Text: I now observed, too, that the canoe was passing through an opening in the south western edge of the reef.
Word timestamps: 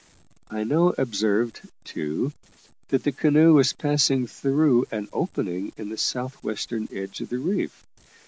I 0.49 0.63
now 0.63 0.95
observed, 0.97 1.61
too, 1.83 2.33
that 2.87 3.03
the 3.03 3.11
canoe 3.11 3.53
was 3.53 3.71
passing 3.73 4.25
through 4.25 4.87
an 4.89 5.07
opening 5.13 5.73
in 5.77 5.89
the 5.89 5.95
south 5.99 6.43
western 6.43 6.89
edge 6.91 7.21
of 7.21 7.29
the 7.29 7.37
reef. 7.37 7.85